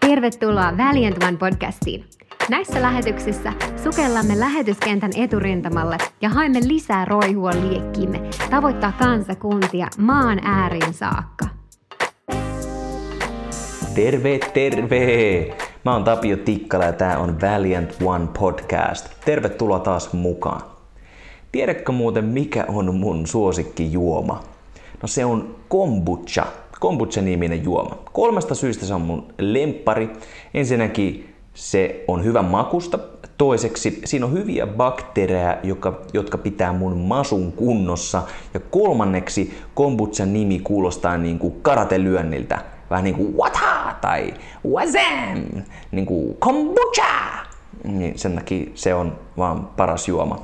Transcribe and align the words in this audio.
Tervetuloa 0.00 0.72
Valiant 0.76 1.22
One 1.22 1.36
podcastiin. 1.36 2.04
Näissä 2.48 2.82
lähetyksissä 2.82 3.52
sukellamme 3.84 4.40
lähetyskentän 4.40 5.10
eturintamalle 5.16 5.98
ja 6.20 6.28
haemme 6.28 6.60
lisää 6.66 7.04
roihua 7.04 7.50
liekkiimme 7.50 8.20
tavoittaa 8.50 8.92
kansakuntia 8.98 9.86
maan 9.98 10.40
ääriin 10.44 10.94
saakka. 10.94 11.46
Terve, 13.94 14.38
terve! 14.54 15.56
Mä 15.84 15.92
oon 15.92 16.04
Tapio 16.04 16.36
Tikkala 16.36 16.84
ja 16.84 16.92
tää 16.92 17.18
on 17.18 17.40
Valiant 17.40 17.96
One 18.04 18.26
podcast. 18.38 19.08
Tervetuloa 19.24 19.78
taas 19.78 20.12
mukaan. 20.12 20.62
Tiedätkö 21.52 21.92
muuten 21.92 22.24
mikä 22.24 22.64
on 22.68 22.94
mun 22.94 23.26
suosikkijuoma? 23.26 24.49
No 25.02 25.08
se 25.08 25.24
on 25.24 25.56
kombucha. 25.68 26.46
Kombucha-niminen 26.80 27.64
juoma. 27.64 27.98
Kolmesta 28.12 28.54
syystä 28.54 28.86
se 28.86 28.94
on 28.94 29.00
mun 29.00 29.32
lempari. 29.38 30.10
Ensinnäkin 30.54 31.34
se 31.54 32.04
on 32.08 32.24
hyvän 32.24 32.44
makusta. 32.44 32.98
Toiseksi 33.38 34.02
siinä 34.04 34.26
on 34.26 34.32
hyviä 34.32 34.66
bakteereja, 34.66 35.58
jotka, 35.62 36.00
jotka 36.12 36.38
pitää 36.38 36.72
mun 36.72 36.96
masun 36.96 37.52
kunnossa. 37.52 38.22
Ja 38.54 38.60
kolmanneksi 38.60 39.54
kombutsan 39.74 40.32
nimi 40.32 40.58
kuulostaa 40.58 41.16
niin 41.18 41.38
kuin 41.38 41.54
karatelyönniltä. 41.62 42.58
Vähän 42.90 43.04
niin 43.04 43.16
kuin 43.16 43.36
wata 43.36 43.94
tai 44.00 44.34
wazam, 44.68 45.64
niin 45.90 46.06
kuin 46.06 46.36
kombucha. 46.38 47.40
Niin 47.84 48.18
sen 48.18 48.34
takia 48.34 48.70
se 48.74 48.94
on 48.94 49.18
vaan 49.36 49.66
paras 49.76 50.08
juoma. 50.08 50.42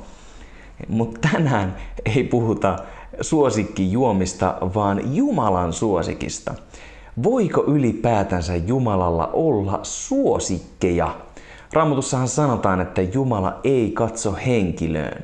Mutta 0.87 1.29
tänään 1.31 1.75
ei 2.15 2.23
puhuta 2.23 2.75
suosikkijuomista, 3.21 4.55
vaan 4.75 5.15
Jumalan 5.15 5.73
suosikista. 5.73 6.53
Voiko 7.23 7.63
ylipäätänsä 7.67 8.55
Jumalalla 8.55 9.29
olla 9.33 9.79
suosikkeja? 9.83 11.15
Raamatussahan 11.73 12.27
sanotaan, 12.27 12.81
että 12.81 13.01
Jumala 13.01 13.59
ei 13.63 13.91
katso 13.91 14.35
henkilöön. 14.45 15.23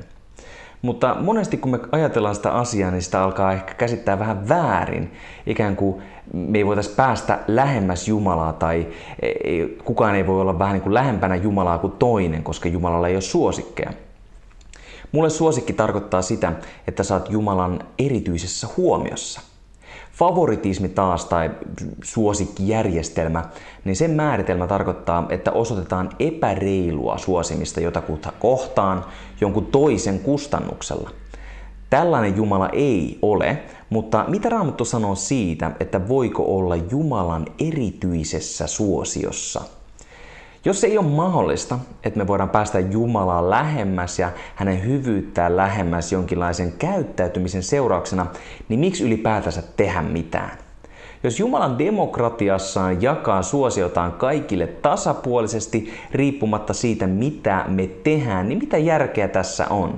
Mutta 0.82 1.16
monesti 1.22 1.58
kun 1.58 1.72
me 1.72 1.80
ajatellaan 1.92 2.36
sitä 2.36 2.52
asiaa, 2.52 2.92
niin 2.92 3.02
sitä 3.02 3.24
alkaa 3.24 3.54
ehkä 3.54 3.74
käsittää 3.74 4.20
vähän 4.20 4.50
väärin. 4.50 5.12
Ikään 5.46 5.76
kuin 5.76 6.02
me 6.34 6.58
ei 6.58 6.66
voitaisiin 6.66 6.96
päästä 6.96 7.40
lähemmäs 7.48 8.08
Jumalaa 8.08 8.54
tai 8.54 8.88
kukaan 9.84 10.16
ei 10.16 10.28
voi 10.28 10.42
olla 10.42 10.60
vähän 10.60 10.74
niin 10.74 10.84
kuin 10.84 10.94
lähempänä 10.94 11.36
Jumalaa 11.36 11.78
kuin 11.78 11.94
toinen, 12.00 12.44
koska 12.44 12.70
Jumalalla 12.70 13.08
ei 13.08 13.16
ole 13.16 13.22
suosikkeja. 13.22 13.94
Mulle 15.14 15.30
suosikki 15.30 15.74
tarkoittaa 15.74 16.22
sitä, 16.22 16.54
että 16.88 17.04
oot 17.14 17.30
Jumalan 17.30 17.80
erityisessä 18.00 18.68
huomiossa. 18.78 19.42
Favoritismi 20.14 20.90
taas 20.90 21.26
tai 21.26 21.52
suosikkijärjestelmä, 22.04 23.44
niin 23.86 23.96
sen 23.96 24.12
määritelmä 24.12 24.68
tarkoittaa, 24.68 25.26
että 25.30 25.52
osoitetaan 25.52 26.10
epäreilua 26.20 27.18
suosimista 27.18 27.80
jotakuta 27.80 28.34
kohtaan 28.40 29.06
jonkun 29.42 29.66
toisen 29.66 30.20
kustannuksella. 30.20 31.10
Tällainen 31.90 32.38
Jumala 32.38 32.70
ei 32.70 33.20
ole, 33.22 33.64
mutta 33.90 34.26
mitä 34.28 34.50
Raamattu 34.50 34.86
sanoo 34.86 35.16
siitä, 35.16 35.72
että 35.80 36.08
voiko 36.08 36.58
olla 36.58 36.76
Jumalan 36.76 37.46
erityisessä 37.60 38.68
suosiossa– 38.68 39.62
jos 40.66 40.82
se 40.82 40.88
ei 40.88 40.98
ole 40.98 41.06
mahdollista, 41.08 41.80
että 42.04 42.20
me 42.20 42.28
voidaan 42.28 42.50
päästä 42.50 42.80
Jumalaa 42.80 43.50
lähemmäs 43.50 44.20
ja 44.20 44.32
hänen 44.56 44.86
hyvyyttään 44.86 45.58
lähemmäs 45.58 46.12
jonkinlaisen 46.12 46.74
käyttäytymisen 46.80 47.64
seurauksena, 47.64 48.26
niin 48.70 48.80
miksi 48.80 49.04
ylipäätänsä 49.04 49.64
tehdä 49.78 50.02
mitään? 50.02 50.58
Jos 51.24 51.40
Jumalan 51.40 51.78
demokratiassaan 51.78 53.02
jakaa 53.02 53.42
suosiotaan 53.42 54.12
kaikille 54.12 54.68
tasapuolisesti 54.68 55.94
riippumatta 56.12 56.74
siitä, 56.74 57.08
mitä 57.08 57.66
me 57.68 57.88
tehdään, 57.88 58.50
niin 58.50 58.60
mitä 58.60 58.78
järkeä 58.78 59.28
tässä 59.28 59.68
on? 59.70 59.98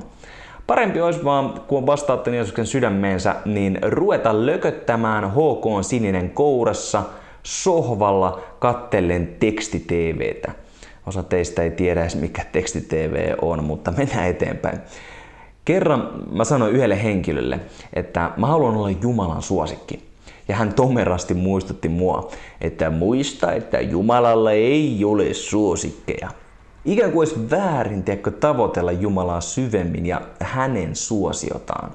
Parempi 0.67 1.01
olisi 1.01 1.23
vaan, 1.23 1.61
kun 1.67 1.85
vastaatte 1.85 2.35
Jeesuksen 2.35 2.67
sydämeensä, 2.67 3.35
niin 3.45 3.79
ruveta 3.81 4.45
lököttämään 4.45 5.31
HK 5.31 5.65
sininen 5.83 6.29
kourassa– 6.29 7.03
sohvalla 7.45 8.41
kattellen 8.59 9.35
teksti-TVtä. 9.39 10.51
Osa 11.07 11.23
teistä 11.23 11.61
ei 11.61 11.71
tiedä 11.71 12.01
edes 12.01 12.15
mikä 12.15 12.45
teksti-TV 12.51 13.33
on, 13.41 13.63
mutta 13.63 13.91
mennään 13.91 14.27
eteenpäin. 14.27 14.79
Kerran 15.65 16.09
mä 16.31 16.43
sanoin 16.43 16.75
yhdelle 16.75 17.03
henkilölle, 17.03 17.59
että 17.93 18.31
mä 18.37 18.47
haluan 18.47 18.77
olla 18.77 18.89
Jumalan 18.89 19.41
suosikki. 19.41 20.05
Ja 20.47 20.55
hän 20.55 20.73
tomerasti 20.73 21.33
muistutti 21.33 21.89
mua, 21.89 22.31
että 22.61 22.89
muista, 22.89 23.51
että 23.51 23.81
Jumalalla 23.81 24.51
ei 24.51 25.05
ole 25.05 25.33
suosikkeja. 25.33 26.29
Ikään 26.85 27.11
kuin 27.11 27.19
olisi 27.19 27.49
väärin 27.51 28.03
tiedätkö, 28.03 28.31
tavoitella 28.31 28.91
Jumalaa 28.91 29.41
syvemmin 29.41 30.05
ja 30.05 30.21
hänen 30.39 30.95
suosiotaan. 30.95 31.91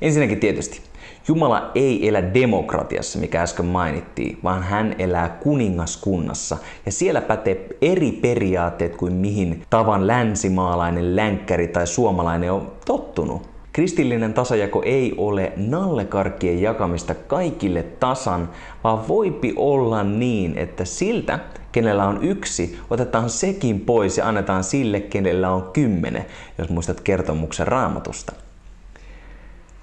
Ensinnäkin 0.00 0.40
tietysti, 0.40 0.80
Jumala 1.28 1.70
ei 1.74 2.08
elä 2.08 2.34
demokratiassa, 2.34 3.18
mikä 3.18 3.42
äsken 3.42 3.66
mainittiin, 3.66 4.38
vaan 4.44 4.62
hän 4.62 4.94
elää 4.98 5.28
kuningaskunnassa. 5.28 6.56
Ja 6.86 6.92
siellä 6.92 7.20
pätee 7.20 7.66
eri 7.82 8.12
periaatteet 8.12 8.96
kuin 8.96 9.12
mihin 9.12 9.62
tavan 9.70 10.06
länsimaalainen, 10.06 11.16
länkkäri 11.16 11.68
tai 11.68 11.86
suomalainen 11.86 12.52
on 12.52 12.72
tottunut. 12.84 13.48
Kristillinen 13.72 14.34
tasajako 14.34 14.82
ei 14.84 15.14
ole 15.16 15.52
nallekarkkien 15.56 16.62
jakamista 16.62 17.14
kaikille 17.14 17.82
tasan, 17.82 18.48
vaan 18.84 19.08
voipi 19.08 19.52
olla 19.56 20.02
niin, 20.02 20.58
että 20.58 20.84
siltä, 20.84 21.38
kenellä 21.72 22.06
on 22.06 22.24
yksi, 22.24 22.78
otetaan 22.90 23.30
sekin 23.30 23.80
pois 23.80 24.18
ja 24.18 24.28
annetaan 24.28 24.64
sille, 24.64 25.00
kenellä 25.00 25.50
on 25.50 25.70
kymmenen, 25.72 26.26
jos 26.58 26.68
muistat 26.68 27.00
kertomuksen 27.00 27.66
raamatusta. 27.66 28.45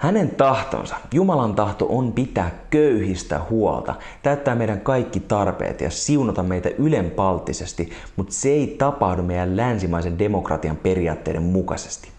Hänen 0.03 0.36
tahtonsa, 0.36 0.96
Jumalan 1.14 1.56
tahto 1.56 1.86
on 1.90 2.14
pitää 2.14 2.52
köyhistä 2.69 3.41
huolta, 3.50 3.96
täyttää 4.24 4.56
meidän 4.56 4.81
kaikki 4.81 5.19
tarpeet 5.19 5.81
ja 5.81 5.90
siunata 5.90 6.44
meitä 6.44 6.69
ylenpalttisesti, 6.78 7.91
mutta 8.16 8.34
se 8.34 8.50
ei 8.50 8.75
tapahdu 8.78 9.24
meidän 9.24 9.58
länsimaisen 9.58 10.19
demokratian 10.19 10.75
periaatteiden 10.75 11.44
mukaisesti. 11.44 12.09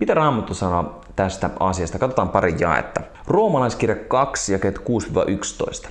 Mitä 0.00 0.14
Raamattu 0.14 0.54
sanoo 0.54 1.00
tästä 1.16 1.50
asiasta? 1.60 1.98
Katsotaan 1.98 2.28
pari 2.28 2.54
jaetta. 2.60 3.00
Roomalaiskirja 3.26 3.96
2, 3.96 4.52
jakeet 4.52 4.78
6-11 4.78 5.88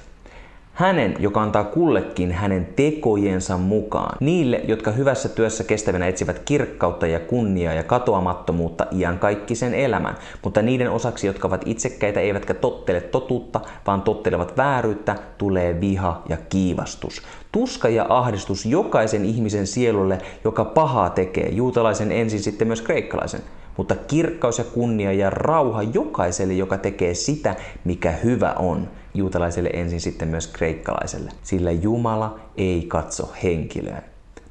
hänen, 0.78 1.16
joka 1.20 1.42
antaa 1.42 1.64
kullekin 1.64 2.32
hänen 2.32 2.68
tekojensa 2.76 3.58
mukaan. 3.58 4.18
Niille, 4.20 4.62
jotka 4.68 4.92
hyvässä 4.92 5.30
työssä 5.30 5.64
kestävänä 5.64 6.08
etsivät 6.08 6.40
kirkkautta 6.40 7.08
ja 7.08 7.20
kunniaa 7.20 7.74
ja 7.74 7.84
katoamattomuutta 7.84 8.86
iankaikkisen 8.92 9.74
elämän, 9.74 10.16
mutta 10.44 10.62
niiden 10.62 10.92
osaksi, 10.92 11.28
jotka 11.28 11.48
ovat 11.48 11.62
itsekkäitä 11.66 12.20
eivätkä 12.20 12.54
tottele 12.54 13.02
totuutta, 13.02 13.60
vaan 13.88 14.02
tottelevat 14.02 14.58
vääryyttä, 14.58 15.16
tulee 15.38 15.82
viha 15.82 16.24
ja 16.30 16.38
kiivastus. 16.50 17.22
Tuska 17.52 17.90
ja 17.90 18.06
ahdistus 18.10 18.66
jokaisen 18.66 19.26
ihmisen 19.26 19.68
sielulle, 19.68 20.18
joka 20.44 20.66
pahaa 20.66 21.10
tekee, 21.10 21.50
juutalaisen 21.50 22.12
ensin 22.12 22.40
sitten 22.40 22.68
myös 22.68 22.82
kreikkalaisen 22.82 23.42
mutta 23.78 23.96
kirkkaus 23.96 24.58
ja 24.58 24.64
kunnia 24.64 25.14
ja 25.14 25.30
rauha 25.30 25.84
jokaiselle, 25.84 26.54
joka 26.54 26.78
tekee 26.78 27.14
sitä, 27.14 27.56
mikä 27.84 28.12
hyvä 28.12 28.54
on. 28.54 28.90
Juutalaiselle 29.14 29.70
ensin 29.74 30.02
sitten 30.02 30.28
myös 30.28 30.48
kreikkalaiselle, 30.48 31.32
sillä 31.44 31.72
Jumala 31.72 32.40
ei 32.58 32.86
katso 32.88 33.34
henkilöä. 33.44 34.02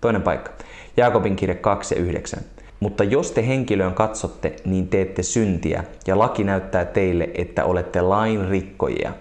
Toinen 0.01 0.23
paikka. 0.23 0.51
Jaakobin 0.97 1.37
kirja 1.37 1.55
2 1.55 1.95
ja 1.95 2.01
9. 2.01 2.41
Mutta 2.81 3.05
jos 3.05 3.31
te 3.31 3.47
henkilöön 3.47 3.95
katsotte, 3.95 4.57
niin 4.65 4.89
teette 4.89 5.23
syntiä, 5.23 5.85
ja 6.07 6.19
laki 6.19 6.45
näyttää 6.45 6.85
teille, 6.85 7.31
että 7.35 7.65
olette 7.65 8.01
lain 8.01 8.49
rikkojia. 8.49 9.13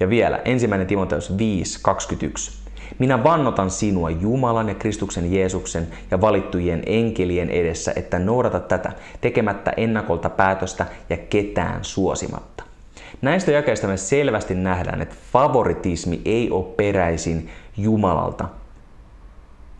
Ja 0.00 0.08
vielä, 0.08 0.40
ensimmäinen 0.44 0.86
Timoteus 0.86 1.38
5, 1.38 1.78
21. 1.82 2.61
Minä 2.98 3.24
vannotan 3.24 3.70
sinua 3.70 4.10
Jumalan 4.10 4.68
ja 4.68 4.74
Kristuksen 4.74 5.32
Jeesuksen 5.32 5.88
ja 6.10 6.20
valittujen 6.20 6.82
enkelien 6.86 7.50
edessä, 7.50 7.92
että 7.96 8.18
noudata 8.18 8.60
tätä 8.60 8.92
tekemättä 9.20 9.72
ennakolta 9.76 10.30
päätöstä 10.30 10.86
ja 11.10 11.16
ketään 11.16 11.84
suosimatta. 11.84 12.64
Näistä 13.22 13.52
jakeista 13.52 13.86
me 13.86 13.96
selvästi 13.96 14.54
nähdään, 14.54 15.02
että 15.02 15.14
favoritismi 15.32 16.20
ei 16.24 16.50
ole 16.50 16.64
peräisin 16.64 17.50
Jumalalta. 17.76 18.44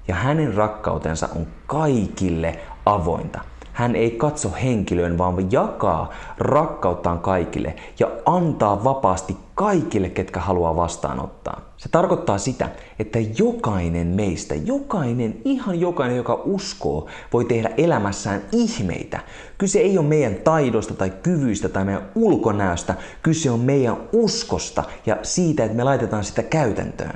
Ja 0.09 0.15
hänen 0.15 0.55
rakkautensa 0.55 1.29
on 1.37 1.47
kaikille 1.67 2.59
avointa. 2.87 3.41
Hän 3.73 3.97
ei 3.97 4.11
katso 4.11 4.51
henkilöön, 4.63 5.19
vaan 5.19 5.53
jakaa 5.53 6.11
rakkauttaan 6.39 7.19
kaikille 7.19 7.75
ja 7.99 8.11
antaa 8.27 8.85
vapaasti 8.85 9.37
kaikille, 9.55 10.09
ketkä 10.11 10.41
haluaa 10.41 10.77
vastaanottaa. 10.77 11.72
Se 11.83 11.89
tarkoittaa 11.89 12.39
sitä, 12.39 12.69
että 12.99 13.19
jokainen 13.39 14.07
meistä, 14.07 14.55
jokainen, 14.55 15.41
ihan 15.45 15.81
jokainen, 15.81 16.17
joka 16.17 16.43
uskoo, 16.45 17.07
voi 17.33 17.45
tehdä 17.45 17.71
elämässään 17.77 18.43
ihmeitä. 18.53 19.21
Kyse 19.59 19.79
ei 19.79 19.99
ole 19.99 20.07
meidän 20.07 20.35
taidosta 20.35 20.95
tai 20.95 21.13
kyvyistä 21.23 21.69
tai 21.69 21.85
meidän 21.85 22.09
ulkonäöstä, 22.15 22.95
kyse 23.23 23.51
on 23.51 23.61
meidän 23.61 23.97
uskosta 24.13 24.85
ja 25.07 25.17
siitä, 25.23 25.65
että 25.65 25.77
me 25.77 25.85
laitetaan 25.85 26.25
sitä 26.25 26.43
käytäntöön. 26.43 27.15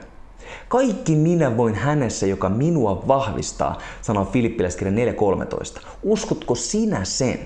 Kaikki 0.68 1.16
minä 1.16 1.56
voin 1.56 1.74
hänessä, 1.74 2.26
joka 2.26 2.48
minua 2.48 3.04
vahvistaa, 3.08 3.78
sanoo 4.02 4.24
Filippiläiskirja 4.24 5.12
4.13. 5.12 5.80
Uskotko 6.02 6.54
sinä 6.54 7.04
sen? 7.04 7.38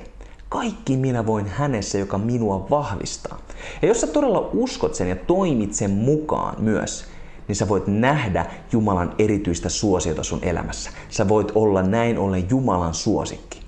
Kaikki 0.49 0.97
minä 0.97 1.27
voin 1.27 1.47
hänessä, 1.47 1.99
joka 1.99 2.19
minua 2.19 2.67
vahvistaa. 2.71 3.39
Ja 3.83 3.89
jos 3.89 4.01
sä 4.01 4.07
todella 4.07 4.51
uskot 4.53 4.95
sen 4.95 5.09
ja 5.09 5.17
toimit 5.17 5.75
sen 5.75 5.91
mukaan 5.91 6.55
myös, 6.59 7.10
niin 7.51 7.57
sä 7.57 7.69
voit 7.69 7.87
nähdä 7.87 8.47
Jumalan 8.73 9.15
erityistä 9.19 9.69
suosiota 9.69 10.23
sun 10.23 10.39
elämässä. 10.43 10.91
Sä 11.09 11.29
voit 11.29 11.53
olla 11.55 11.83
näin 11.83 12.19
ollen 12.19 12.51
Jumalan 12.51 12.95
suosikki. 12.95 13.61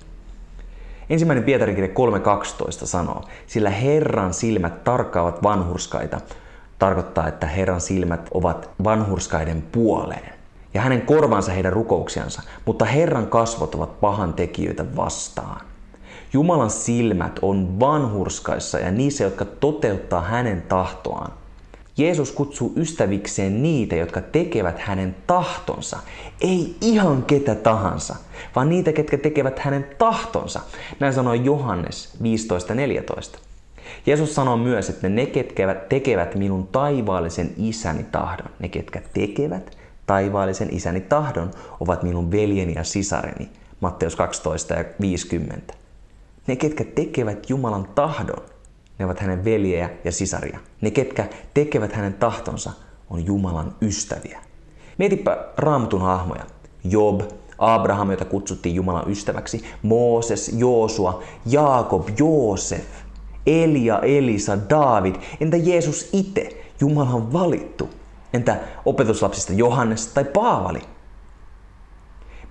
Ensimmäinen 1.09 1.43
Pietarin 1.43 1.75
kirja 1.75 1.89
3.12 1.89 2.85
sanoo, 2.85 3.23
sillä 3.47 3.69
Herran 3.69 4.33
silmät 4.33 4.83
tarkkaavat 4.83 5.43
vanhurskaita, 5.43 6.21
tarkoittaa, 6.79 7.27
että 7.27 7.47
Herran 7.47 7.81
silmät 7.81 8.29
ovat 8.33 8.69
vanhurskaiden 8.83 9.61
puoleen 9.71 10.33
ja 10.73 10.81
hänen 10.81 11.01
korvansa 11.01 11.51
heidän 11.51 11.73
rukouksiansa, 11.73 12.41
mutta 12.65 12.85
Herran 12.85 13.27
kasvot 13.27 13.75
ovat 13.75 14.01
pahan 14.01 14.33
tekijöitä 14.33 14.95
vastaan. 14.95 15.61
Jumalan 16.33 16.69
silmät 16.69 17.39
on 17.41 17.79
vanhurskaissa 17.79 18.79
ja 18.79 18.91
niissä, 18.91 19.23
jotka 19.23 19.45
toteuttaa 19.45 20.21
hänen 20.21 20.61
tahtoaan. 20.61 21.42
Jeesus 21.97 22.31
kutsuu 22.31 22.73
ystävikseen 22.75 23.63
niitä, 23.63 23.95
jotka 23.95 24.21
tekevät 24.21 24.79
hänen 24.79 25.15
tahtonsa. 25.27 25.99
Ei 26.41 26.75
ihan 26.81 27.23
ketä 27.23 27.55
tahansa, 27.55 28.15
vaan 28.55 28.69
niitä, 28.69 28.93
ketkä 28.93 29.17
tekevät 29.17 29.59
hänen 29.59 29.85
tahtonsa. 29.97 30.59
Näin 30.99 31.13
sanoi 31.13 31.45
Johannes 31.45 32.17
15.14. 33.33 33.39
Jeesus 34.05 34.35
sanoo 34.35 34.57
myös, 34.57 34.89
että 34.89 35.09
ne, 35.09 35.25
ketkä 35.25 35.75
tekevät 35.89 36.35
minun 36.35 36.67
taivaallisen 36.67 37.53
isäni 37.57 38.03
tahdon, 38.03 38.49
ne, 38.59 38.69
ketkä 38.69 39.01
tekevät 39.13 39.77
taivaallisen 40.05 40.75
isäni 40.75 41.01
tahdon, 41.01 41.51
ovat 41.79 42.03
minun 42.03 42.31
veljeni 42.31 42.73
ja 42.75 42.83
sisareni. 42.83 43.49
Matteus 43.79 44.15
12 44.15 44.73
ja 44.73 44.85
50. 45.01 45.73
Ne, 46.47 46.55
ketkä 46.55 46.83
tekevät 46.83 47.49
Jumalan 47.49 47.87
tahdon, 47.95 48.43
ne 48.99 49.05
ovat 49.05 49.19
hänen 49.19 49.45
veljejä 49.45 49.89
ja 50.03 50.11
sisaria. 50.11 50.59
Ne, 50.81 50.91
ketkä 50.91 51.29
tekevät 51.53 51.93
hänen 51.93 52.13
tahtonsa, 52.13 52.71
on 53.09 53.25
Jumalan 53.25 53.75
ystäviä. 53.81 54.39
Mietipä 54.97 55.37
raamatun 55.57 56.01
hahmoja. 56.01 56.45
Job, 56.83 57.21
Abraham, 57.57 58.11
jota 58.11 58.25
kutsuttiin 58.25 58.75
Jumalan 58.75 59.11
ystäväksi, 59.11 59.63
Mooses, 59.81 60.53
Joosua, 60.57 61.23
Jaakob, 61.45 62.09
Joosef, 62.19 62.85
Elia, 63.45 63.99
Elisa, 63.99 64.57
David. 64.69 65.15
Entä 65.39 65.57
Jeesus 65.57 66.09
itse, 66.13 66.63
Jumalan 66.79 67.33
valittu? 67.33 67.89
Entä 68.33 68.59
opetuslapsista 68.85 69.53
Johannes 69.53 70.07
tai 70.07 70.23
Paavali? 70.23 70.81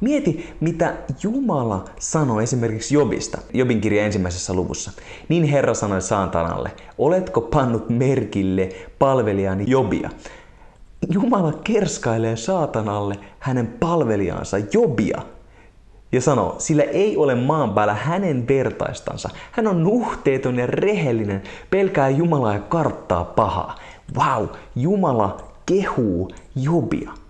Mieti, 0.03 0.55
mitä 0.61 0.95
Jumala 1.23 1.85
sanoi 1.99 2.43
esimerkiksi 2.43 2.95
Jobista, 2.95 3.39
Jobin 3.55 3.81
kirja 3.81 4.05
ensimmäisessä 4.05 4.55
luvussa. 4.55 4.91
Niin 5.29 5.45
Herra 5.45 5.75
sanoi 5.75 6.03
saatanalle, 6.03 6.71
oletko 6.99 7.41
pannut 7.41 7.89
merkille 7.89 8.69
palvelijani 8.99 9.65
Jobia? 9.67 10.11
Jumala 11.11 11.53
kerskailee 11.65 12.37
saatanalle 12.37 13.15
hänen 13.39 13.67
palvelijansa 13.67 14.57
Jobia 14.73 15.23
ja 16.13 16.21
sanoo, 16.21 16.55
sillä 16.59 16.83
ei 16.83 17.17
ole 17.17 17.35
maan 17.35 17.75
päällä 17.75 17.95
hänen 17.95 18.49
vertaistansa. 18.49 19.31
Hän 19.53 19.67
on 19.67 19.85
nuhteeton 19.85 20.59
ja 20.59 20.67
rehellinen, 20.67 21.43
pelkää 21.71 22.09
Jumalaa 22.09 22.55
ja 22.55 22.61
karttaa 22.61 23.25
pahaa. 23.25 23.75
Wow, 24.17 24.47
Jumala 24.77 25.37
kehuu 25.67 26.31
Jobia. 26.57 27.22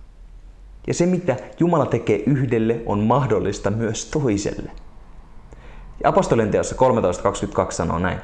Ja 0.87 0.95
se, 0.95 1.07
mitä 1.07 1.37
Jumala 1.61 1.87
tekee 1.87 2.23
yhdelle, 2.27 2.81
on 2.87 3.01
mahdollista 3.01 3.71
myös 3.71 4.05
toiselle. 4.05 4.71
Ja 6.03 6.09
apostolien 6.09 6.51
teossa 6.51 6.77
13.22 7.65 7.71
sanoo 7.71 7.99
näin. 7.99 8.19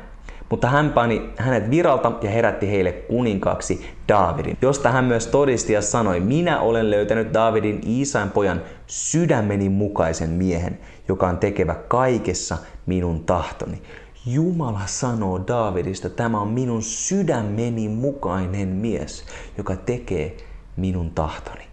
Mutta 0.50 0.68
hän 0.68 0.92
pani 0.92 1.30
hänet 1.36 1.70
viralta 1.70 2.12
ja 2.22 2.30
herätti 2.30 2.70
heille 2.70 2.92
kuninkaaksi 2.92 3.86
Daavidin, 4.08 4.58
josta 4.62 4.90
hän 4.90 5.04
myös 5.04 5.26
todisti 5.26 5.72
ja 5.72 5.82
sanoi, 5.82 6.20
minä 6.20 6.60
olen 6.60 6.90
löytänyt 6.90 7.34
Daavidin 7.34 7.80
Iisain 7.86 8.30
pojan 8.30 8.62
sydämeni 8.86 9.68
mukaisen 9.68 10.30
miehen, 10.30 10.78
joka 11.08 11.28
on 11.28 11.38
tekevä 11.38 11.74
kaikessa 11.74 12.58
minun 12.86 13.24
tahtoni. 13.24 13.82
Jumala 14.26 14.80
sanoo 14.86 15.40
Daavidista, 15.46 16.10
tämä 16.10 16.40
on 16.40 16.48
minun 16.48 16.82
sydämeni 16.82 17.88
mukainen 17.88 18.68
mies, 18.68 19.24
joka 19.58 19.76
tekee 19.76 20.36
minun 20.76 21.10
tahtoni. 21.10 21.68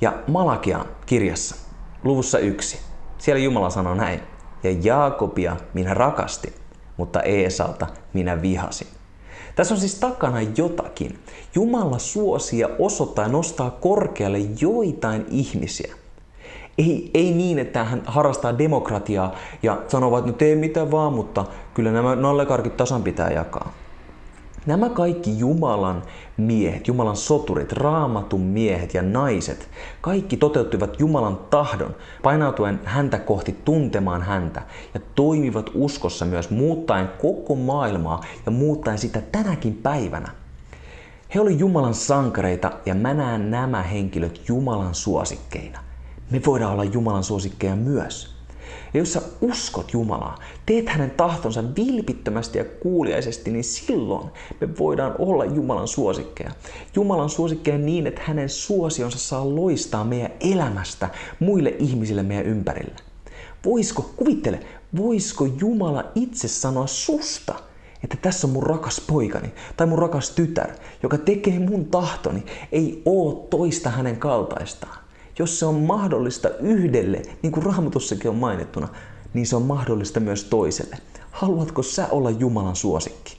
Ja 0.00 0.12
Malakian 0.26 0.86
kirjassa, 1.06 1.56
luvussa 2.04 2.38
yksi, 2.38 2.78
siellä 3.18 3.42
Jumala 3.42 3.70
sanoo 3.70 3.94
näin. 3.94 4.20
Ja 4.62 4.70
Jaakobia 4.82 5.56
minä 5.74 5.94
rakastin, 5.94 6.52
mutta 6.96 7.22
Eesalta 7.22 7.86
minä 8.12 8.42
vihasin. 8.42 8.88
Tässä 9.56 9.74
on 9.74 9.80
siis 9.80 9.94
takana 9.94 10.38
jotakin. 10.56 11.18
Jumala 11.54 11.98
suosia 11.98 12.68
osoittaa 12.78 13.24
ja 13.24 13.32
nostaa 13.32 13.70
korkealle 13.70 14.38
joitain 14.60 15.26
ihmisiä. 15.30 15.94
Ei, 16.78 17.10
ei 17.14 17.32
niin, 17.32 17.58
että 17.58 17.84
hän 17.84 18.02
harrastaa 18.06 18.58
demokratiaa 18.58 19.34
ja 19.62 19.82
sanoo, 19.88 20.18
että 20.18 20.30
no 20.30 20.36
tee 20.36 20.54
mitä 20.54 20.90
vaan, 20.90 21.12
mutta 21.12 21.44
kyllä 21.74 21.92
nämä 21.92 22.16
nallekarkit 22.16 22.76
tasan 22.76 23.02
pitää 23.02 23.30
jakaa. 23.30 23.72
Nämä 24.68 24.88
kaikki 24.88 25.38
Jumalan 25.38 26.02
miehet, 26.36 26.88
Jumalan 26.88 27.16
soturit, 27.16 27.72
raamatun 27.72 28.40
miehet 28.40 28.94
ja 28.94 29.02
naiset, 29.02 29.68
kaikki 30.00 30.36
toteuttivat 30.36 31.00
Jumalan 31.00 31.36
tahdon, 31.50 31.96
painautuen 32.22 32.80
häntä 32.84 33.18
kohti 33.18 33.56
tuntemaan 33.64 34.22
häntä 34.22 34.62
ja 34.94 35.00
toimivat 35.14 35.70
uskossa 35.74 36.24
myös 36.24 36.50
muuttaen 36.50 37.08
koko 37.22 37.54
maailmaa 37.54 38.20
ja 38.46 38.52
muuttaen 38.52 38.98
sitä 38.98 39.20
tänäkin 39.32 39.74
päivänä. 39.74 40.28
He 41.34 41.40
olivat 41.40 41.60
Jumalan 41.60 41.94
sankareita 41.94 42.72
ja 42.86 42.94
mä 42.94 43.14
näen 43.14 43.50
nämä 43.50 43.82
henkilöt 43.82 44.48
Jumalan 44.48 44.94
suosikkeina. 44.94 45.80
Me 46.30 46.40
voidaan 46.46 46.72
olla 46.72 46.84
Jumalan 46.84 47.24
suosikkeja 47.24 47.76
myös. 47.76 48.37
Ja 48.94 49.00
jos 49.00 49.12
sä 49.12 49.22
uskot 49.40 49.92
Jumalaa, 49.92 50.38
teet 50.66 50.88
hänen 50.88 51.10
tahtonsa 51.10 51.64
vilpittömästi 51.76 52.58
ja 52.58 52.64
kuuliaisesti, 52.64 53.50
niin 53.50 53.64
silloin 53.64 54.30
me 54.60 54.78
voidaan 54.78 55.14
olla 55.18 55.44
Jumalan 55.44 55.88
suosikkeja. 55.88 56.50
Jumalan 56.94 57.30
suosikkeja 57.30 57.78
niin, 57.78 58.06
että 58.06 58.22
hänen 58.24 58.48
suosionsa 58.48 59.18
saa 59.18 59.54
loistaa 59.54 60.04
meidän 60.04 60.32
elämästä 60.40 61.08
muille 61.40 61.74
ihmisille 61.78 62.22
meidän 62.22 62.46
ympärillä. 62.46 62.96
Voisiko, 63.64 64.10
kuvittele, 64.16 64.60
voisiko 64.96 65.46
Jumala 65.60 66.04
itse 66.14 66.48
sanoa 66.48 66.86
susta, 66.86 67.54
että 68.04 68.16
tässä 68.22 68.46
on 68.46 68.52
mun 68.52 68.62
rakas 68.62 69.00
poikani 69.06 69.52
tai 69.76 69.86
mun 69.86 69.98
rakas 69.98 70.30
tytär, 70.30 70.70
joka 71.02 71.18
tekee 71.18 71.58
mun 71.58 71.84
tahtoni, 71.84 72.44
ei 72.72 73.02
oo 73.04 73.46
toista 73.50 73.90
hänen 73.90 74.16
kaltaistaan. 74.16 75.07
Jos 75.38 75.58
se 75.58 75.66
on 75.66 75.74
mahdollista 75.74 76.48
yhdelle, 76.60 77.22
niin 77.42 77.52
kuin 77.52 77.66
Raamatussakin 77.66 78.30
on 78.30 78.36
mainittuna, 78.36 78.88
niin 79.34 79.46
se 79.46 79.56
on 79.56 79.62
mahdollista 79.62 80.20
myös 80.20 80.44
toiselle. 80.44 80.96
Haluatko 81.30 81.82
sä 81.82 82.08
olla 82.10 82.30
Jumalan 82.30 82.76
suosikki? 82.76 83.38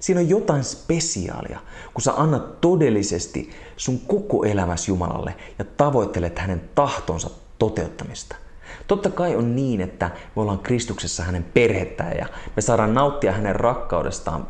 Siinä 0.00 0.20
on 0.20 0.28
jotain 0.28 0.64
spesiaalia, 0.64 1.60
kun 1.94 2.02
sä 2.02 2.12
annat 2.16 2.60
todellisesti 2.60 3.50
sun 3.76 3.98
koko 3.98 4.44
elämäsi 4.44 4.90
Jumalalle 4.90 5.34
ja 5.58 5.64
tavoittelet 5.76 6.38
hänen 6.38 6.70
tahtonsa 6.74 7.30
toteuttamista. 7.58 8.36
Totta 8.86 9.10
kai 9.10 9.36
on 9.36 9.56
niin, 9.56 9.80
että 9.80 10.10
me 10.36 10.42
ollaan 10.42 10.58
Kristuksessa 10.58 11.22
hänen 11.22 11.44
perhettään 11.44 12.16
ja 12.16 12.26
me 12.56 12.62
saadaan 12.62 12.94
nauttia 12.94 13.32
hänen 13.32 13.56
rakkaudestaan 13.56 14.46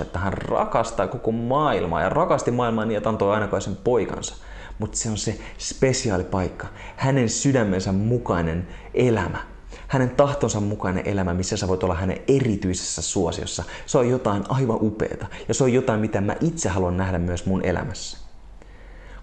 että 0.00 0.18
Hän 0.18 0.32
rakastaa 0.32 1.08
koko 1.08 1.32
maailmaa 1.32 2.02
ja 2.02 2.08
rakasti 2.08 2.50
maailmaa 2.50 2.84
niin, 2.84 2.96
että 2.96 3.08
antoi 3.08 3.34
aina 3.34 3.60
sen 3.60 3.76
poikansa 3.76 4.34
mutta 4.78 4.98
se 4.98 5.10
on 5.10 5.18
se 5.18 5.38
spesiaali 5.58 6.24
paikka, 6.24 6.66
hänen 6.96 7.28
sydämensä 7.28 7.92
mukainen 7.92 8.68
elämä, 8.94 9.38
hänen 9.88 10.10
tahtonsa 10.10 10.60
mukainen 10.60 11.08
elämä, 11.08 11.34
missä 11.34 11.56
sä 11.56 11.68
voit 11.68 11.82
olla 11.82 11.94
hänen 11.94 12.20
erityisessä 12.28 13.02
suosiossa. 13.02 13.64
Se 13.86 13.98
on 13.98 14.10
jotain 14.10 14.44
aivan 14.48 14.78
upeata 14.80 15.26
ja 15.48 15.54
se 15.54 15.64
on 15.64 15.72
jotain, 15.72 16.00
mitä 16.00 16.20
mä 16.20 16.36
itse 16.40 16.68
haluan 16.68 16.96
nähdä 16.96 17.18
myös 17.18 17.46
mun 17.46 17.64
elämässä. 17.64 18.18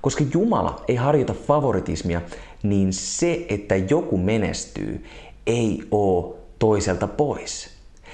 Koska 0.01 0.24
Jumala 0.33 0.83
ei 0.88 0.95
harjoita 0.95 1.33
favoritismia, 1.33 2.22
niin 2.63 2.93
se, 2.93 3.45
että 3.50 3.75
joku 3.75 4.17
menestyy, 4.17 5.05
ei 5.48 5.83
oo 5.91 6.38
toiselta 6.60 7.07
pois. 7.07 7.69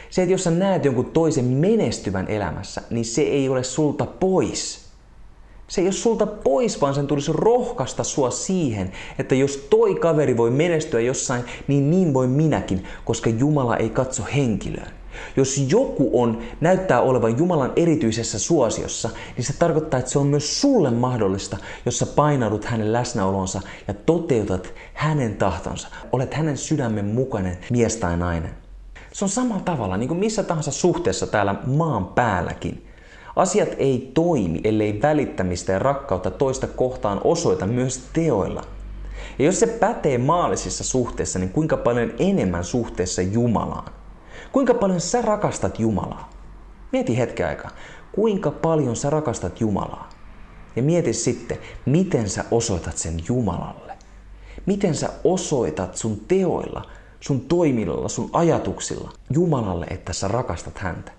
Se, 0.09 0.21
että 0.21 0.31
jos 0.31 0.43
sä 0.43 0.51
näet 0.51 0.85
jonkun 0.85 1.11
toisen 1.11 1.45
menestyvän 1.45 2.27
elämässä, 2.27 2.81
niin 2.89 3.05
se 3.05 3.21
ei 3.21 3.49
ole 3.49 3.63
sulta 3.63 4.05
pois 4.05 4.88
Se 5.69 5.81
ei 5.81 5.87
ole 5.87 5.93
sulta 5.93 6.25
pois, 6.25 6.81
vaan 6.81 6.95
sen 6.95 7.07
tulisi 7.07 7.31
rohkaista 7.33 8.03
sua 8.03 8.31
siihen, 8.31 8.91
että 9.19 9.35
jos 9.35 9.57
toi 9.69 9.95
kaveri 9.95 10.37
voi 10.37 10.51
menestyä 10.51 10.99
jossain, 10.99 11.43
niin 11.67 11.89
niin 11.89 12.13
voi 12.13 12.27
minäkin, 12.27 12.83
koska 13.05 13.29
Jumala 13.29 13.77
ei 13.77 13.89
katso 13.89 14.23
henkilöön. 14.35 14.91
Jos 15.35 15.57
joku 15.69 16.21
on, 16.21 16.39
näyttää 16.61 17.01
olevan 17.01 17.37
Jumalan 17.37 17.73
erityisessä 17.75 18.39
suosiossa, 18.39 19.09
niin 19.37 19.45
se 19.45 19.53
tarkoittaa, 19.53 19.99
että 19.99 20.11
se 20.11 20.19
on 20.19 20.27
myös 20.27 20.61
sulle 20.61 20.91
mahdollista, 20.91 21.57
jos 21.85 21.99
sä 21.99 22.05
painaudut 22.05 22.65
hänen 22.65 22.93
läsnäolonsa 22.93 23.61
ja 23.87 23.93
toteutat 23.93 24.73
hänen 24.93 25.35
tahtonsa. 25.35 25.87
Olet 26.11 26.33
hänen 26.33 26.57
sydämen 26.57 27.05
mukainen 27.05 27.57
mies 27.69 27.95
tai 27.95 28.17
nainen. 28.17 28.51
Se 29.13 29.25
on 29.25 29.29
samalla 29.29 29.61
tavalla, 29.61 29.97
niin 29.97 30.07
kuin 30.07 30.19
missä 30.19 30.43
tahansa 30.43 30.71
suhteessa 30.71 31.27
täällä 31.27 31.55
maan 31.65 32.05
päälläkin. 32.05 32.88
Asiat 33.35 33.69
ei 33.77 34.11
toimi, 34.13 34.61
ellei 34.63 35.01
välittämistä 35.01 35.71
ja 35.71 35.79
rakkautta 35.79 36.31
toista 36.31 36.67
kohtaan 36.67 37.21
osoita 37.23 37.67
myös 37.67 38.09
teoilla. 38.13 38.61
Ja 39.39 39.45
jos 39.45 39.59
se 39.59 39.67
pätee 39.67 40.17
maallisissa 40.17 40.83
suhteissa, 40.83 41.39
niin 41.39 41.49
kuinka 41.49 41.77
paljon 41.77 42.11
enemmän 42.19 42.63
suhteessa 42.63 43.21
Jumalaan? 43.21 43.93
Kuinka 44.51 44.73
paljon 44.73 45.01
sä 45.01 45.21
rakastat 45.21 45.79
Jumalaa? 45.79 46.29
Mieti 46.91 47.17
hetken 47.17 47.47
aikaa. 47.47 47.71
Kuinka 48.11 48.51
paljon 48.51 48.95
sä 48.95 49.09
rakastat 49.09 49.61
Jumalaa? 49.61 50.09
Ja 50.75 50.83
mieti 50.83 51.13
sitten, 51.13 51.57
miten 51.85 52.29
sä 52.29 52.45
osoitat 52.51 52.97
sen 52.97 53.19
Jumalalle. 53.27 53.93
Miten 54.65 54.95
sä 54.95 55.09
osoitat 55.23 55.97
sun 55.97 56.21
teoilla, 56.27 56.81
sun 57.19 57.41
toimilla, 57.41 58.09
sun 58.09 58.29
ajatuksilla 58.33 59.11
Jumalalle, 59.29 59.85
että 59.89 60.13
sä 60.13 60.27
rakastat 60.27 60.77
häntä. 60.77 61.11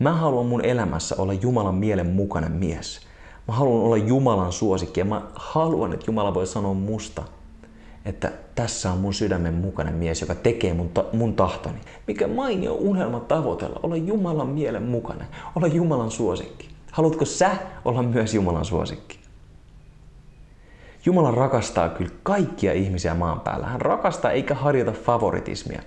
Mä 0.00 0.12
haluan 0.12 0.46
mun 0.46 0.64
elämässä 0.64 1.14
olla 1.18 1.32
Jumalan 1.32 1.74
mielen 1.74 2.06
mukainen 2.06 2.52
mies. 2.52 3.00
Mä 3.48 3.54
haluan 3.54 3.84
olla 3.84 3.96
Jumalan 3.96 4.52
suosikki 4.52 5.00
ja 5.00 5.04
mä 5.04 5.22
haluan, 5.34 5.92
että 5.92 6.04
Jumala 6.06 6.34
voi 6.34 6.46
sanoa 6.46 6.74
musta, 6.74 7.22
että 8.04 8.32
tässä 8.54 8.92
on 8.92 8.98
mun 8.98 9.14
sydämen 9.14 9.54
mukainen 9.54 9.94
mies, 9.94 10.20
joka 10.20 10.34
tekee 10.34 10.74
mun, 10.74 10.88
ta- 10.88 11.04
mun 11.12 11.34
tahtoni. 11.34 11.78
Mikä 12.06 12.28
mainio 12.28 12.74
unelma 12.74 13.20
tavoitella, 13.20 13.80
olla 13.82 13.96
Jumalan 13.96 14.48
mielen 14.48 14.82
mukainen, 14.82 15.26
olla 15.56 15.66
Jumalan 15.66 16.10
suosikki. 16.10 16.68
Haluatko 16.92 17.24
sä 17.24 17.50
olla 17.84 18.02
myös 18.02 18.34
Jumalan 18.34 18.64
suosikki? 18.64 19.18
Jumala 21.04 21.30
rakastaa 21.30 21.88
kyllä 21.88 22.10
kaikkia 22.22 22.72
ihmisiä 22.72 23.14
maan 23.14 23.40
päällä. 23.40 23.66
Hän 23.66 23.80
rakastaa 23.80 24.30
eikä 24.30 24.54
harjoita 24.54 24.92
favoritismia. 24.92 25.82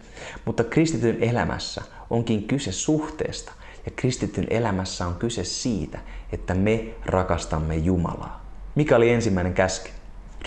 Mutta 0.46 0.64
kristityn 0.64 1.24
elämässä 1.24 1.82
onkin 2.10 2.44
kyse 2.44 2.72
suhteesta. 2.72 3.52
Ja 3.86 3.92
kristityn 3.96 4.48
elämässä 4.50 5.08
on 5.08 5.16
kyse 5.16 5.44
siitä, 5.44 6.00
että 6.32 6.54
me 6.54 6.86
rakastamme 7.06 7.76
Jumalaa. 7.76 8.46
Mikä 8.76 8.96
oli 8.96 9.10
ensimmäinen 9.10 9.54
käsky? 9.54 9.90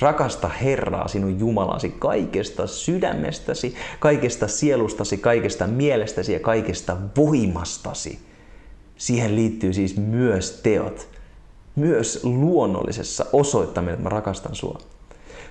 Rakasta 0.01 0.49
Herraa 0.49 1.09
sinun 1.09 1.39
Jumalasi 1.39 1.95
kaikesta 1.99 2.67
sydämestäsi, 2.67 3.75
kaikesta 3.99 4.49
sielustasi, 4.49 5.19
kaikesta 5.19 5.67
mielestäsi 5.67 6.33
ja 6.33 6.41
kaikesta 6.41 6.97
voimastasi. 7.17 8.19
Siihen 8.97 9.37
liittyy 9.37 9.73
siis 9.73 9.97
myös 9.97 10.61
teot. 10.63 11.09
Myös 11.77 12.25
luonnollisessa 12.25 13.27
osoittaminen, 13.33 13.95
että 13.95 14.03
mä 14.03 14.09
rakastan 14.09 14.55
sua. 14.55 14.79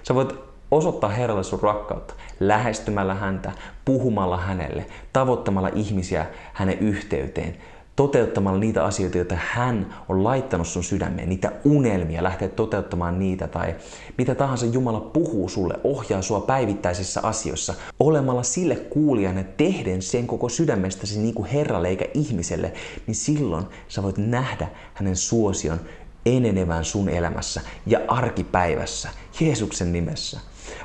Sä 0.04 0.16
voit 0.16 0.36
osoittaa 0.72 1.10
Herralle 1.10 1.44
sun 1.44 1.60
rakkautta 1.62 2.14
lähestymällä 2.40 3.14
häntä, 3.14 3.52
puhumalla 3.86 4.38
hänelle, 4.38 4.86
tavoittamalla 5.14 5.70
ihmisiä 5.76 6.26
hänen 6.54 6.80
yhteyteen, 6.80 7.58
toteuttamalla 7.96 8.60
niitä 8.60 8.86
asioita, 8.86 9.18
joita 9.18 9.36
hän 9.40 9.96
on 10.10 10.24
laittanut 10.24 10.68
sun 10.68 10.84
sydämeen, 10.84 11.30
niitä 11.30 11.52
unelmia, 11.64 12.24
lähteä 12.24 12.48
toteuttamaan 12.48 13.20
niitä 13.20 13.48
tai 13.48 13.76
mitä 14.18 14.36
tahansa 14.36 14.66
Jumala 14.66 15.00
puhuu 15.00 15.50
sulle, 15.50 15.80
ohjaa 15.84 16.22
sua 16.22 16.40
päivittäisissä 16.40 17.22
asioissa, 17.24 17.74
olemalla 18.00 18.44
sille 18.44 18.76
kuulijana, 18.76 19.44
tehden 19.44 20.02
sen 20.02 20.28
koko 20.28 20.50
sydämestäsi 20.50 21.20
niin 21.20 21.34
kuin 21.34 21.50
Herralle 21.50 21.88
eikä 21.88 22.06
ihmiselle, 22.14 22.74
niin 23.08 23.16
silloin 23.16 23.66
sä 23.88 24.04
voit 24.04 24.18
nähdä 24.18 24.68
hänen 24.94 25.16
suosion 25.16 25.80
enenevän 26.26 26.86
sun 26.86 27.10
elämässä 27.10 27.62
ja 27.86 28.00
arkipäivässä 28.08 29.10
Jeesuksen 29.40 29.94
nimessä. 29.94 30.40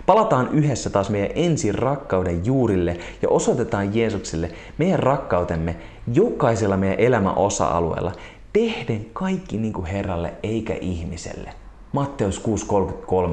Palataan 0.06 0.48
yhdessä 0.52 0.90
taas 0.90 1.10
meidän 1.10 1.30
ensin 1.34 1.74
rakkauden 1.74 2.46
juurille 2.46 2.98
ja 3.22 3.28
osoitetaan 3.28 3.94
Jeesukselle 3.94 4.50
meidän 4.78 4.98
rakkautemme 4.98 5.76
jokaisella 6.14 6.76
meidän 6.76 7.00
elämän 7.00 7.36
osa-alueella, 7.36 8.12
tehden 8.52 9.06
kaikki 9.12 9.58
niin 9.58 9.72
kuin 9.72 9.86
Herralle 9.86 10.32
eikä 10.42 10.74
ihmiselle. 10.80 11.52
Matteus 11.92 12.42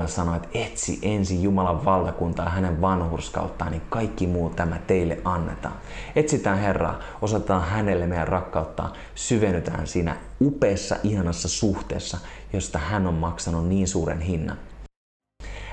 6.33 0.01 0.07
sanoo, 0.07 0.35
että 0.35 0.47
etsi 0.53 0.99
ensin 1.01 1.43
Jumalan 1.43 1.85
valtakuntaa 1.85 2.49
hänen 2.49 2.81
vanhurskauttaan, 2.81 3.71
niin 3.71 3.81
kaikki 3.89 4.27
muu 4.27 4.49
tämä 4.49 4.79
teille 4.87 5.17
annetaan. 5.23 5.75
Etsitään 6.15 6.57
Herraa, 6.57 6.99
osataan 7.21 7.61
hänelle 7.61 8.07
meidän 8.07 8.27
rakkauttaa, 8.27 8.93
syvennytään 9.15 9.87
siinä 9.87 10.17
upeassa, 10.41 10.95
ihanassa 11.03 11.47
suhteessa, 11.47 12.17
josta 12.53 12.79
hän 12.79 13.07
on 13.07 13.13
maksanut 13.13 13.67
niin 13.67 13.87
suuren 13.87 14.21
hinnan 14.21 14.57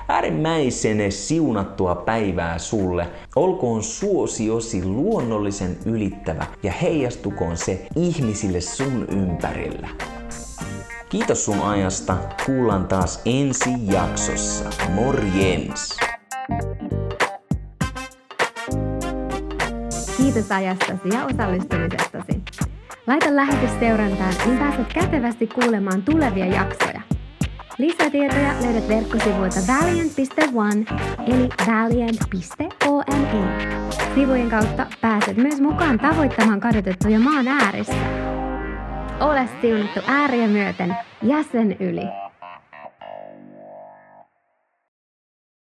äärimmäisen 0.07 1.11
siunattua 1.11 1.95
päivää 1.95 2.57
sulle. 2.57 3.07
Olkoon 3.35 3.83
suosiosi 3.83 4.85
luonnollisen 4.85 5.77
ylittävä 5.85 6.45
ja 6.63 6.71
heijastukoon 6.71 7.57
se 7.57 7.87
ihmisille 7.95 8.61
sun 8.61 9.05
ympärillä. 9.09 9.87
Kiitos 11.09 11.45
sun 11.45 11.59
ajasta. 11.59 12.17
Kuullaan 12.45 12.87
taas 12.87 13.21
ensi 13.25 13.69
jaksossa. 13.91 14.69
Morjens! 14.93 15.97
Kiitos 20.17 20.51
ajastasi 20.51 21.09
ja 21.13 21.25
osallistumisestasi. 21.25 22.41
Laita 23.07 23.35
lähetys 23.35 23.71
seurantaan, 23.79 24.33
niin 24.45 24.57
pääset 24.57 24.93
kätevästi 24.93 25.47
kuulemaan 25.47 26.01
tulevia 26.01 26.45
jaksoja. 26.45 26.94
Lisätietoja 27.77 28.53
löydät 28.61 28.87
verkkosivuilta 28.87 29.59
valiant.one 29.67 30.85
eli 31.27 31.49
valiant.one. 31.67 33.35
Sivujen 34.15 34.49
kautta 34.49 34.85
pääset 35.01 35.37
myös 35.37 35.61
mukaan 35.61 35.99
tavoittamaan 35.99 36.59
kadotettuja 36.59 37.19
maan 37.19 37.47
ääressä. 37.47 37.95
Ole 39.19 39.49
siunattu 39.61 39.99
ääriä 40.07 40.47
myöten 40.47 40.95
jäsen 41.21 41.75
yli. 41.79 42.24